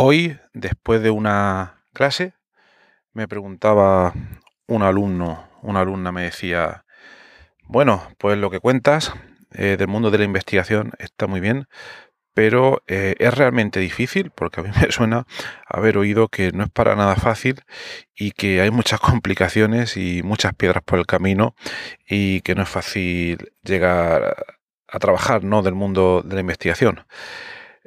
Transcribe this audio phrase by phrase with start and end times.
[0.00, 2.34] Hoy, después de una clase,
[3.14, 4.14] me preguntaba
[4.68, 6.84] un alumno, una alumna me decía,
[7.64, 9.12] bueno, pues lo que cuentas
[9.50, 11.66] eh, del mundo de la investigación está muy bien,
[12.32, 15.26] pero eh, es realmente difícil, porque a mí me suena
[15.66, 17.62] haber oído que no es para nada fácil
[18.14, 21.56] y que hay muchas complicaciones y muchas piedras por el camino
[22.08, 24.46] y que no es fácil llegar
[24.86, 25.62] a trabajar ¿no?
[25.62, 27.04] del mundo de la investigación.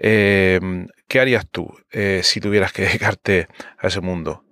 [0.03, 4.45] Em, ¿qué harías tú eh, si tuvieras que dedicarte a ese mundo?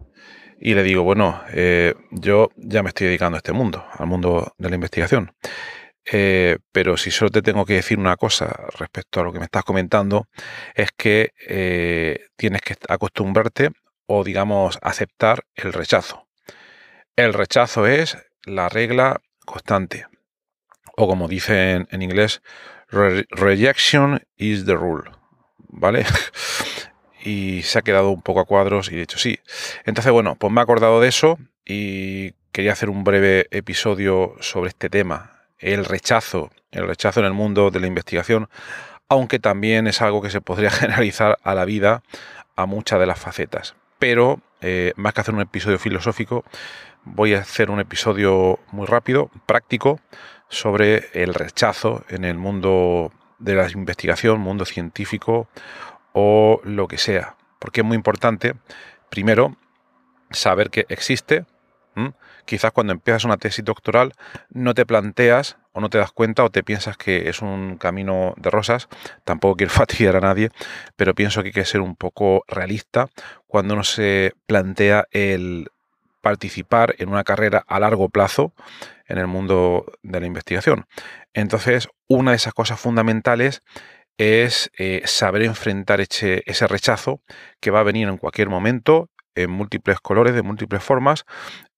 [0.60, 4.54] Y le digo, bueno, eh, yo ya me estoy dedicando a este mundo, al mundo
[4.58, 5.32] de la investigación.
[6.12, 9.46] Eh, pero si solo te tengo que decir una cosa respecto a lo que me
[9.46, 10.28] estás comentando,
[10.76, 11.32] es que
[12.36, 13.70] tienes que acostumbrarte
[14.06, 16.28] o, digamos, aceptar el rechazo.
[17.16, 20.08] El rechazo es la regla constante.
[20.98, 22.42] O como dicen en inglés,
[22.90, 25.19] rejection is the rule.
[25.70, 26.06] ¿Vale?
[27.24, 29.40] y se ha quedado un poco a cuadros y de hecho sí.
[29.86, 34.70] Entonces, bueno, pues me he acordado de eso y quería hacer un breve episodio sobre
[34.70, 38.50] este tema, el rechazo, el rechazo en el mundo de la investigación,
[39.08, 42.04] aunque también es algo que se podría generalizar a la vida,
[42.56, 43.76] a muchas de las facetas.
[44.00, 46.46] Pero, eh, más que hacer un episodio filosófico,
[47.04, 50.00] voy a hacer un episodio muy rápido, práctico,
[50.50, 55.48] sobre el rechazo en el mundo de la investigación, mundo científico
[56.14, 57.36] o lo que sea.
[57.60, 58.56] Porque es muy importante,
[59.10, 59.56] primero,
[60.32, 61.46] saber que existe.
[62.46, 64.14] Quizás cuando empiezas una tesis doctoral
[64.50, 68.34] no te planteas o no te das cuenta o te piensas que es un camino
[68.38, 68.88] de rosas.
[69.26, 70.50] Tampoco quiero fastidiar a nadie,
[70.96, 73.10] pero pienso que hay que ser un poco realista
[73.48, 75.70] cuando uno se plantea el
[76.22, 78.54] participar en una carrera a largo plazo
[79.10, 80.86] en el mundo de la investigación.
[81.34, 83.62] Entonces, una de esas cosas fundamentales
[84.18, 87.22] es eh, saber enfrentar ese, rechazo
[87.60, 91.26] que va a venir en cualquier momento, en múltiples colores, de múltiples formas,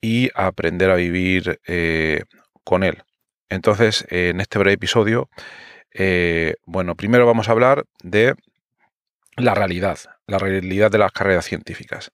[0.01, 2.23] y aprender a vivir eh,
[2.63, 3.03] con él.
[3.49, 5.29] Entonces, en este breve episodio,
[5.93, 8.35] eh, bueno, primero vamos a hablar de
[9.35, 12.11] la realidad, la realidad de las carreras científicas.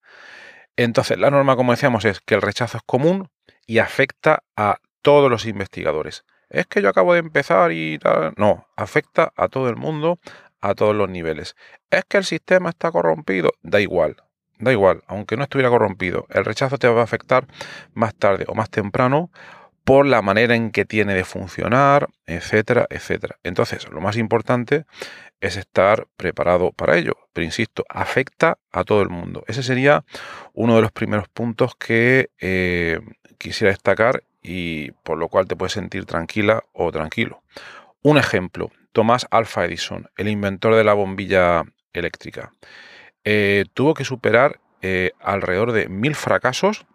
[0.75, 3.29] Entonces, la norma, como decíamos, es que el rechazo es común
[3.65, 6.25] y afecta a todos los investigadores.
[6.49, 8.33] Es que yo acabo de empezar y tal.
[8.35, 10.19] No, afecta a todo el mundo,
[10.59, 11.55] a todos los niveles.
[11.89, 13.53] Es que el sistema está corrompido.
[13.61, 14.17] Da igual,
[14.59, 16.25] da igual, aunque no estuviera corrompido.
[16.29, 17.47] El rechazo te va a afectar
[17.93, 19.31] más tarde o más temprano
[19.85, 23.37] por la manera en que tiene de funcionar, etcétera, etcétera.
[23.43, 24.83] Entonces, lo más importante
[25.41, 27.13] es estar preparado para ello.
[27.33, 29.43] Pero insisto, afecta a todo el mundo.
[29.47, 30.03] Ese sería
[30.53, 32.99] uno de los primeros puntos que eh,
[33.37, 37.43] quisiera destacar y por lo cual te puedes sentir tranquila o tranquilo.
[38.01, 42.53] Un ejemplo, Thomas Alfa Edison, el inventor de la bombilla eléctrica,
[43.23, 46.85] eh, tuvo que superar eh, alrededor de mil fracasos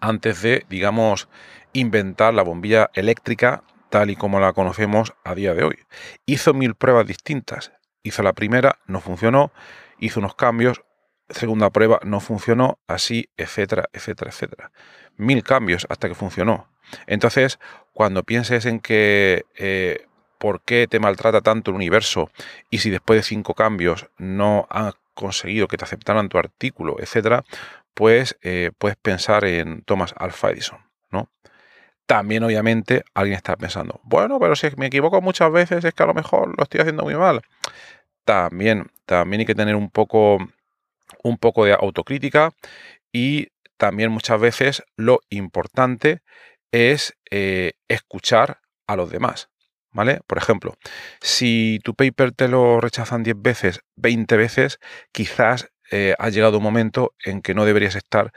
[0.00, 1.28] antes de, digamos,
[1.72, 5.78] inventar la bombilla eléctrica tal y como la conocemos a día de hoy.
[6.24, 7.72] Hizo mil pruebas distintas.
[8.02, 9.52] Hizo la primera, no funcionó,
[9.98, 10.82] hizo unos cambios,
[11.28, 14.72] segunda prueba no funcionó, así, etcétera, etcétera, etcétera.
[15.18, 16.70] Mil cambios hasta que funcionó.
[17.06, 17.58] Entonces,
[17.92, 20.06] cuando pienses en que eh,
[20.38, 22.30] por qué te maltrata tanto el universo
[22.70, 27.44] y si después de cinco cambios no han conseguido que te aceptaran tu artículo, etcétera,
[27.92, 30.78] pues eh, puedes pensar en Thomas Alva Edison,
[31.10, 31.28] ¿no?
[32.06, 36.06] También, obviamente, alguien está pensando, bueno, pero si me equivoco muchas veces es que a
[36.06, 37.42] lo mejor lo estoy haciendo muy mal.
[38.24, 40.38] También, también hay que tener un poco
[41.22, 42.52] un poco de autocrítica
[43.12, 46.22] y también muchas veces lo importante
[46.72, 49.48] es eh, escuchar a los demás.
[49.94, 50.20] ¿Vale?
[50.26, 50.74] Por ejemplo,
[51.20, 54.78] si tu paper te lo rechazan 10 veces, 20 veces,
[55.12, 58.32] quizás eh, ha llegado un momento en que no deberías estar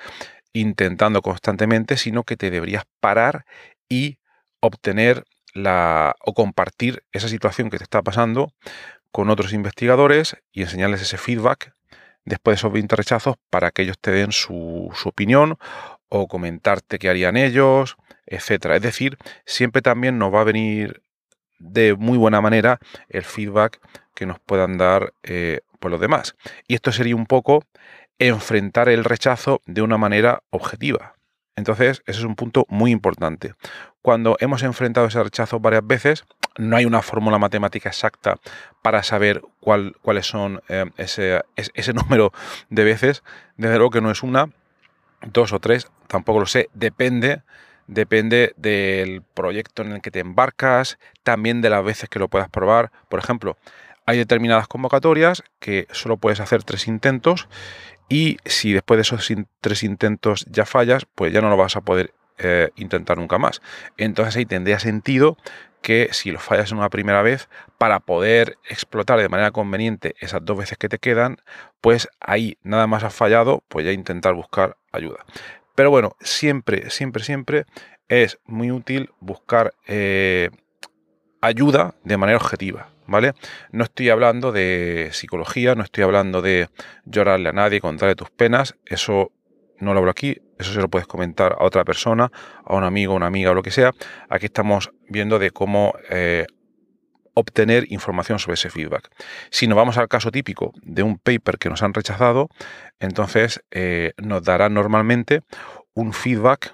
[0.55, 3.45] intentando constantemente, sino que te deberías parar
[3.89, 4.19] y
[4.61, 8.53] obtener la, o compartir esa situación que te está pasando
[9.11, 11.73] con otros investigadores y enseñarles ese feedback
[12.23, 15.57] después de esos 20 rechazos para que ellos te den su, su opinión
[16.07, 18.77] o comentarte qué harían ellos, etcétera.
[18.77, 21.01] Es decir, siempre también nos va a venir
[21.59, 22.79] de muy buena manera
[23.09, 23.79] el feedback
[24.13, 26.35] que nos puedan dar eh, por los demás.
[26.67, 27.65] Y esto sería un poco
[28.19, 31.15] enfrentar el rechazo de una manera objetiva.
[31.55, 33.53] Entonces, ese es un punto muy importante.
[34.01, 36.25] Cuando hemos enfrentado ese rechazo varias veces,
[36.57, 38.37] no hay una fórmula matemática exacta
[38.81, 42.33] para saber cuál, cuáles son eh, ese, ese, número
[42.69, 43.23] de veces.
[43.57, 44.49] Desde luego que no es una,
[45.25, 46.69] dos o tres, tampoco lo sé.
[46.73, 47.41] Depende
[47.87, 52.49] depende del proyecto en el que te embarcas, también de las veces que lo puedas
[52.49, 52.91] probar.
[53.09, 53.57] Por ejemplo,
[54.05, 57.47] hay determinadas convocatorias que solo puedes hacer tres intentos
[58.09, 59.31] y si después de esos
[59.61, 63.61] tres intentos ya fallas, pues ya no lo vas a poder eh, intentar nunca más.
[63.97, 65.37] Entonces ahí tendría sentido
[65.81, 67.47] que si lo fallas en una primera vez,
[67.77, 71.37] para poder explotar de manera conveniente esas dos veces que te quedan,
[71.79, 75.23] pues ahí nada más has fallado, pues ya intentar buscar ayuda.
[75.75, 77.65] Pero bueno, siempre, siempre, siempre
[78.07, 80.49] es muy útil buscar eh,
[81.41, 83.33] ayuda de manera objetiva, ¿vale?
[83.71, 86.69] No estoy hablando de psicología, no estoy hablando de
[87.05, 89.31] llorarle a nadie, contarle tus penas, eso
[89.79, 92.31] no lo hablo aquí, eso se lo puedes comentar a otra persona,
[92.63, 93.91] a un amigo, una amiga o lo que sea.
[94.29, 96.45] Aquí estamos viendo de cómo eh,
[97.33, 99.09] obtener información sobre ese feedback.
[99.51, 102.49] Si nos vamos al caso típico de un paper que nos han rechazado,
[102.99, 105.41] entonces eh, nos dará normalmente
[105.93, 106.73] un feedback,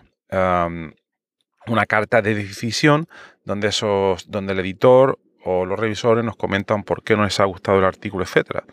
[1.68, 3.07] una carta de decisión
[3.44, 7.85] donde, el editor o los revisores nos comentan por qué no les ha gustado el
[7.85, 8.63] artículo, etc.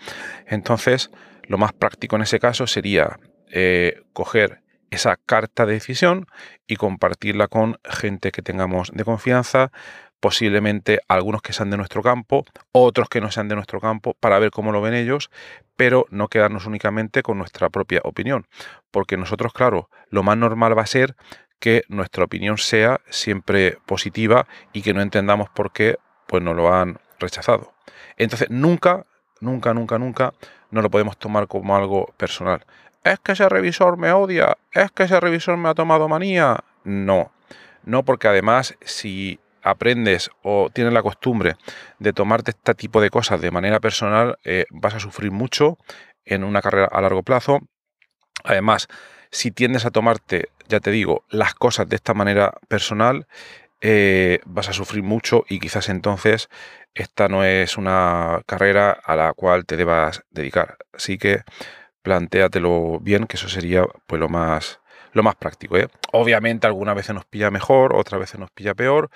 [0.46, 1.10] Entonces,
[1.44, 3.18] lo más práctico en ese caso sería
[3.50, 6.26] eh, coger esa carta de decisión
[6.66, 9.70] y compartirla con gente que tengamos de confianza,
[10.20, 14.38] posiblemente algunos que sean de nuestro campo, otros que no sean de nuestro campo, para
[14.38, 15.30] ver cómo lo ven ellos,
[15.76, 18.46] pero no quedarnos únicamente con nuestra propia opinión.
[18.90, 21.14] Porque nosotros, claro, lo más normal va a ser
[21.60, 25.98] que nuestra opinión sea siempre positiva y que no entendamos por qué
[26.28, 27.72] pues nos lo han rechazado.
[28.16, 29.06] Entonces, nunca,
[29.40, 30.34] nunca, nunca, nunca
[30.70, 32.64] no lo podemos tomar como algo personal.
[33.02, 36.58] Es que ese revisor me odia, es que ese revisor me ha tomado manía.
[36.84, 37.32] No,
[37.84, 41.56] no porque además si aprendes o tienes la costumbre
[41.98, 45.78] de tomarte este tipo de cosas de manera personal, eh, vas a sufrir mucho
[46.25, 47.60] en una carrera a largo plazo.
[48.44, 48.88] Además,
[49.30, 53.26] si tiendes a tomarte, ya te digo, las cosas de esta manera personal,
[53.80, 56.48] eh, vas a sufrir mucho y quizás entonces
[56.94, 60.78] esta no es una carrera a la cual te debas dedicar.
[60.92, 61.42] Así que
[62.02, 64.80] plantéatelo bien, que eso sería pues lo más
[65.12, 65.76] lo más práctico.
[65.76, 65.88] ¿eh?
[66.12, 69.10] Obviamente algunas veces nos pilla mejor, otras veces nos pilla peor,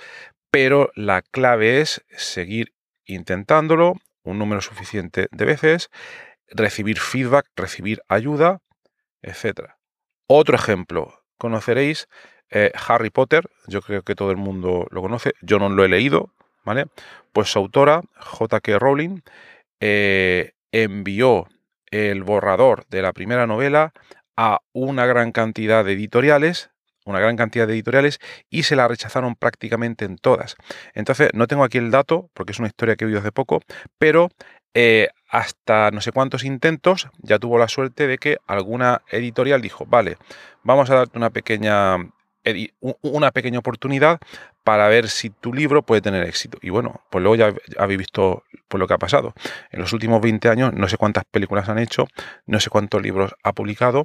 [0.50, 2.74] pero la clave es seguir
[3.04, 5.90] intentándolo un número suficiente de veces,
[6.48, 8.60] recibir feedback, recibir ayuda,
[9.22, 9.72] etc.
[10.26, 12.08] Otro ejemplo, conoceréis
[12.52, 15.88] eh, Harry Potter, yo creo que todo el mundo lo conoce, yo no lo he
[15.88, 16.30] leído,
[16.64, 16.86] ¿vale?
[17.32, 18.78] Pues su autora, J.K.
[18.78, 19.20] Rowling,
[19.80, 21.48] eh, envió
[21.90, 23.92] el borrador de la primera novela
[24.36, 26.70] a una gran cantidad de editoriales
[27.04, 30.56] una gran cantidad de editoriales y se la rechazaron prácticamente en todas.
[30.94, 33.60] Entonces, no tengo aquí el dato, porque es una historia que he oído hace poco,
[33.98, 34.28] pero
[34.74, 39.84] eh, hasta no sé cuántos intentos ya tuvo la suerte de que alguna editorial dijo,
[39.86, 40.16] vale,
[40.62, 41.96] vamos a darte una pequeña,
[43.00, 44.20] una pequeña oportunidad
[44.64, 46.58] para ver si tu libro puede tener éxito.
[46.62, 49.34] Y bueno, pues luego ya habéis visto por lo que ha pasado.
[49.70, 52.06] En los últimos 20 años no sé cuántas películas han hecho,
[52.46, 54.04] no sé cuántos libros ha publicado,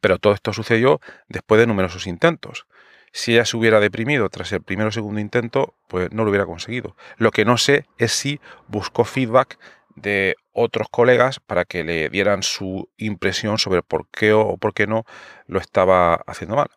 [0.00, 2.66] pero todo esto sucedió después de numerosos intentos.
[3.12, 6.46] Si ella se hubiera deprimido tras el primero o segundo intento, pues no lo hubiera
[6.46, 6.96] conseguido.
[7.16, 9.58] Lo que no sé es si buscó feedback
[9.94, 14.88] de otros colegas para que le dieran su impresión sobre por qué o por qué
[14.88, 15.04] no
[15.46, 16.70] lo estaba haciendo mal.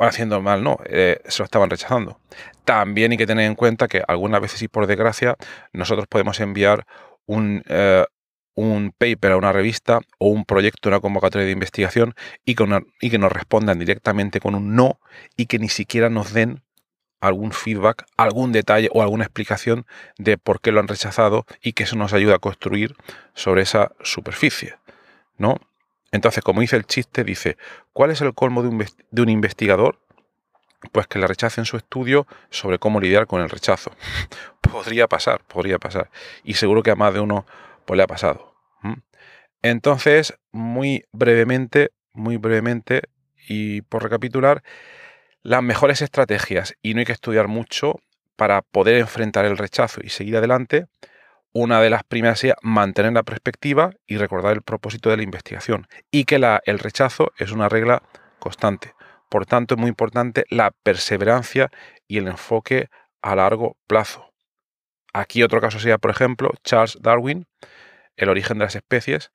[0.00, 2.18] Haciendo mal no, eh, se lo estaban rechazando.
[2.64, 5.36] También hay que tener en cuenta que algunas veces y por desgracia
[5.72, 6.86] nosotros podemos enviar
[7.26, 8.06] un, eh,
[8.54, 12.14] un paper a una revista o un proyecto, una convocatoria de investigación
[12.44, 12.56] y,
[13.00, 15.00] y que nos respondan directamente con un no
[15.36, 16.62] y que ni siquiera nos den
[17.20, 19.86] algún feedback, algún detalle o alguna explicación
[20.18, 22.96] de por qué lo han rechazado y que eso nos ayuda a construir
[23.34, 24.74] sobre esa superficie,
[25.36, 25.58] ¿no?
[26.12, 27.56] Entonces, como dice el chiste, dice,
[27.92, 30.00] ¿cuál es el colmo de un, investigador?
[30.92, 33.92] Pues que le rechacen su estudio sobre cómo lidiar con el rechazo.
[34.60, 36.10] podría pasar, podría pasar.
[36.42, 37.46] Y seguro que a más de uno
[37.84, 38.54] pues le ha pasado.
[39.62, 43.02] Entonces, muy brevemente, muy brevemente,
[43.46, 44.62] y por recapitular,
[45.42, 48.00] las mejores estrategias, y no hay que estudiar mucho
[48.36, 50.86] para poder enfrentar el rechazo y seguir adelante,
[51.52, 55.88] una de las primeras es mantener la perspectiva y recordar el propósito de la investigación
[56.10, 58.02] y que el rechazo es una regla
[58.38, 58.94] constante.
[59.28, 61.70] Por tanto, es muy importante la perseverancia
[62.08, 62.88] y el enfoque
[63.22, 64.32] a largo plazo.
[65.12, 67.46] Aquí otro caso sería, por ejemplo, Charles Darwin,
[68.16, 69.32] el origen de las especies,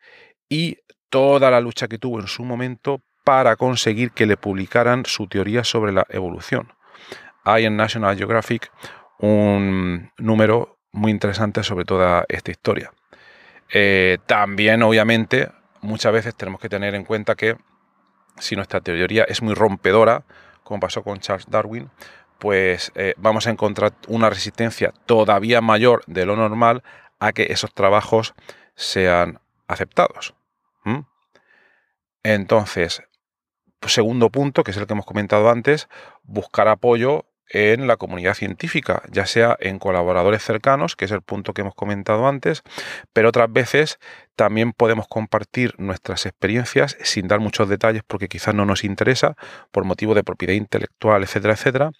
[0.50, 0.78] y
[1.10, 5.64] toda la lucha que tuvo en su momento para conseguir que le publicaran su teoría
[5.64, 6.74] sobre la evolución.
[7.44, 8.72] Hay en National Geographic
[9.20, 12.92] un número muy interesante sobre toda esta historia.
[13.72, 17.58] Eh, también, obviamente, muchas veces tenemos que tener en cuenta que
[18.40, 20.24] si nuestra teoría es muy rompedora,
[20.64, 21.90] como pasó con Charles Darwin,
[22.40, 26.84] pues eh, vamos a encontrar una resistencia todavía mayor de lo normal
[27.20, 28.34] a que esos trabajos
[28.76, 30.34] sean aceptados.
[32.24, 33.04] Entonces,
[33.86, 35.88] segundo punto, que es el que hemos comentado antes,
[36.24, 41.54] buscar apoyo en la comunidad científica, ya sea en colaboradores cercanos, que es el punto
[41.54, 42.64] que hemos comentado antes,
[43.14, 44.00] pero otras veces
[44.36, 49.36] también podemos compartir nuestras experiencias sin dar muchos detalles porque quizás no nos interesa
[49.72, 51.92] por motivo de propiedad intelectual, etcétera, etcétera.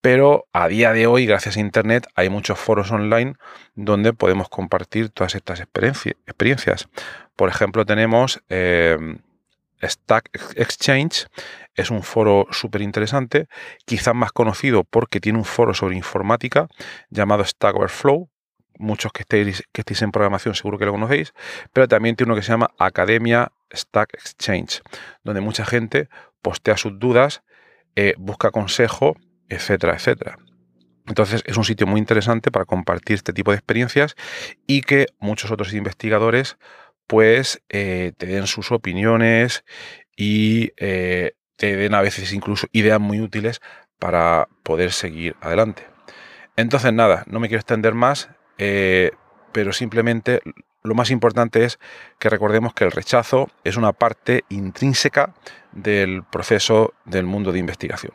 [0.00, 3.34] Pero a día de hoy, gracias a Internet, hay muchos foros online
[3.76, 6.88] donde podemos compartir todas estas experiencias.
[7.36, 8.98] Por ejemplo, tenemos eh,
[9.80, 11.26] Stack Exchange
[11.74, 13.48] es un foro súper interesante,
[13.84, 16.68] quizás más conocido porque tiene un foro sobre informática
[17.10, 18.28] llamado Stack Overflow.
[18.78, 21.34] Muchos que estéis, que en programación seguro que lo conocéis,
[21.72, 24.82] pero también tiene uno que se llama Academia Stack Exchange,
[25.22, 26.08] donde mucha gente
[26.40, 27.42] postea sus dudas,
[27.94, 29.14] eh, busca consejo,
[29.48, 30.38] etcétera, etcétera.
[31.06, 34.14] Entonces es un sitio muy interesante para compartir este tipo de experiencias
[34.66, 36.56] y que muchos otros investigadores
[37.06, 39.64] pues eh, te den sus opiniones
[40.16, 41.32] y eh,
[41.62, 43.60] te den a veces incluso ideas muy útiles
[44.00, 45.86] para poder seguir adelante.
[46.56, 49.12] Entonces nada, no me quiero extender más, eh,
[49.52, 50.40] pero simplemente
[50.82, 51.78] lo más importante es
[52.18, 55.34] que recordemos que el rechazo es una parte intrínseca
[55.70, 58.12] del proceso del mundo de investigación.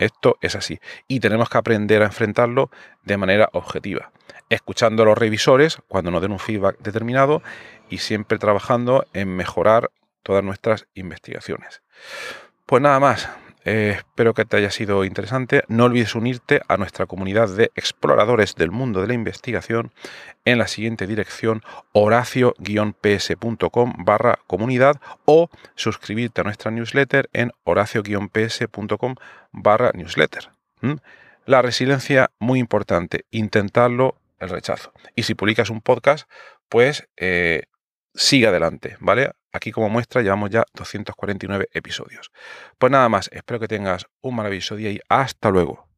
[0.00, 0.80] Esto es así.
[1.06, 2.68] Y tenemos que aprender a enfrentarlo
[3.04, 4.10] de manera objetiva,
[4.48, 7.44] escuchando a los revisores cuando nos den un feedback determinado
[7.88, 9.92] y siempre trabajando en mejorar
[10.24, 11.82] todas nuestras investigaciones.
[12.66, 13.28] Pues nada más.
[13.66, 15.64] Eh, espero que te haya sido interesante.
[15.68, 19.90] No olvides unirte a nuestra comunidad de exploradores del mundo de la investigación
[20.44, 21.62] en la siguiente dirección
[21.92, 29.14] horacio-ps.com barra comunidad o suscribirte a nuestra newsletter en horacio-ps.com
[29.52, 30.50] barra newsletter.
[31.46, 34.92] La resiliencia, muy importante, intentarlo el rechazo.
[35.14, 36.28] Y si publicas un podcast,
[36.68, 37.62] pues eh,
[38.14, 39.30] sigue adelante, ¿vale?
[39.54, 42.32] Aquí como muestra llevamos ya 249 episodios.
[42.76, 45.93] Pues nada más, espero que tengas un maravilloso día y hasta luego.